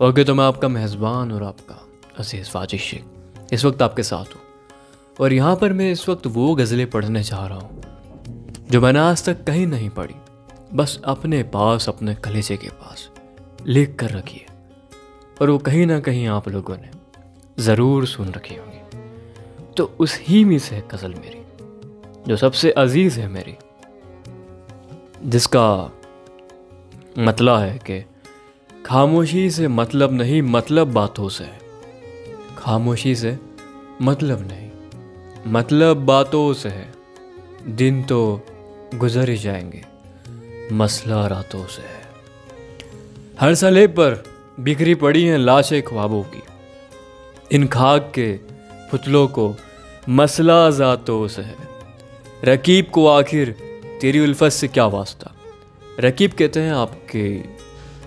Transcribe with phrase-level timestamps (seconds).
[0.00, 1.74] Okay तो मैं आपका मेज़बान और आपका
[2.18, 4.40] अज़ीज़ वाजिश शेख इस वक्त आपके साथ हूँ।
[5.20, 7.80] और यहाँ पर मैं इस वक्त वो गज़लें पढ़ने जा रहा हूँ,
[8.70, 10.14] जो मैंने आज तक कहीं नहीं पढ़ी।
[10.74, 13.08] बस अपने पास, अपने कलेजे के पास
[13.66, 14.56] लिख कर रखी है।
[15.40, 16.90] और वो कहीं ना कहीं आप लोगों ने
[17.58, 21.40] ज़रूर सुन रखी होंगी। तो उस ही में से गज़ल मेरी,
[22.28, 23.56] जो सबसे अज़ीज़ है मेरी,
[25.24, 25.92] जिसका
[27.18, 28.04] मतला है कि
[28.86, 31.46] खामोशी से मतलब नहीं मतलब बातों से।
[32.58, 33.38] खामोशी से
[34.02, 34.70] मतलब नहीं
[35.46, 36.92] मतलब बातों से है।
[37.66, 38.40] दिन तो
[38.94, 39.84] गुजर ही जाएँगे,
[40.72, 42.02] मसला रातों से है।
[43.40, 44.24] हर सलेब पर
[44.60, 46.42] बिखरी पड़ी हैं लाशें ख्वाबों की।
[47.52, 48.32] इन खाक के
[48.90, 49.54] पुतलों को
[50.08, 51.56] मसला जातों से है।
[52.44, 53.56] रकीब को आखिर
[54.00, 55.34] तेरी उल्फत से क्या वास्ता?
[56.00, 57.55] रकीब कहते हैं आपके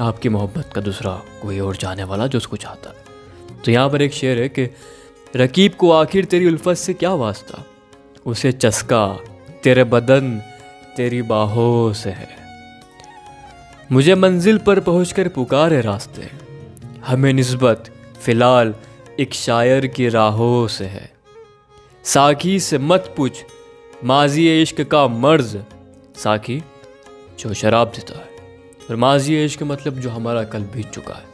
[0.00, 2.94] आपकी मोहब्बत का दूसरा कोई और जाने वाला जो उसको चाहता
[3.64, 4.74] तो यहाँ पर एक शेर है कि,
[5.36, 7.66] रकीब को आखिर तेरी उल्फत से क्या वास्ता?
[8.26, 9.18] उसे चस्का,
[9.62, 10.42] तेरे बदन,
[10.96, 12.28] तेरी बाहों से है।
[13.92, 16.30] मुझे मंजिल पर पहुंचकर पुकारे रास्ते।
[17.06, 17.84] हमें नस्बत,
[18.22, 18.74] फ़िलहाल
[19.20, 21.12] एक शायर की राहों से है।
[22.04, 23.44] साकी से मत पूछ,
[24.04, 25.64] माजी इश्क का मर्ज।
[26.16, 26.62] साकी
[27.38, 28.35] जो शराब देता है।
[28.90, 31.24] और माजी इश्क मतलब जो हमारा कल बीत चुका है।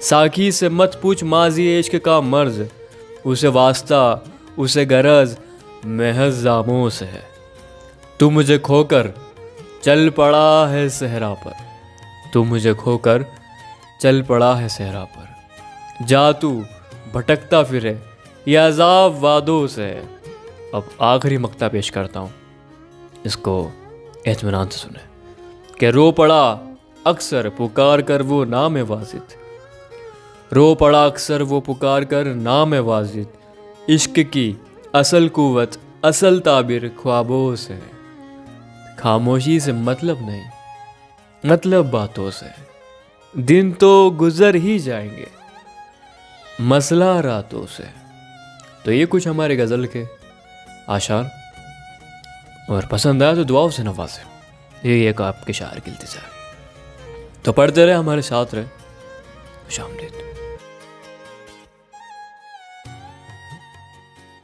[0.00, 2.70] साकी से मत पूछ माजी इश्क का मर्ज,
[3.26, 4.24] उसे वास्ता,
[4.58, 5.36] उसे गरज,
[5.86, 7.26] महज जामों से है।
[8.20, 9.10] तू मुझे खोकर
[9.82, 11.52] चल पड़ा है सहरा पर।
[12.32, 13.24] तू मुझे खोकर
[14.00, 15.36] चल पड़ा है सहरा पर।
[16.04, 16.64] जा तू,
[17.14, 18.00] भटकता फिरे,
[18.48, 20.04] ये अजाब वादों से।
[20.74, 22.32] अब आखिरी मकता पेश करता हूँ।
[23.26, 23.70] इसको
[24.26, 25.16] एतमान से सुने।
[25.80, 26.65] कि रो पड़ा
[27.06, 29.36] अक्सर पुकार कर वो नाम वाजिद।
[30.52, 34.56] रो पड़ा अक्सर वो पुकार कर नाम वाजिद। इश्क की
[34.94, 37.80] असल कुवत, असल ताबिर ख्वाबों से
[38.98, 40.44] खामोशी से मतलब नहीं
[41.44, 42.50] मतलब बातों से
[43.34, 45.26] दिन तो गुजर ही जाएँगे,
[46.62, 47.88] मसला रातों से
[48.84, 50.04] तो ये कुछ हमारे गज़ल के
[50.88, 51.30] आशार।
[52.70, 56.22] और पसंद आया तो दुआओं से नवाजे। ये एक आपके शार गिलती है।
[57.46, 58.64] तो पढ़ते रहे हमारे साथ रहे।
[59.70, 60.12] शाम आमदीद